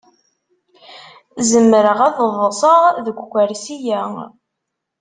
Zemreɣ 1.49 1.99
ad 2.07 2.17
ḍḍseɣ 2.33 2.81
deg 3.05 3.17
ukersi-a. 3.23 4.01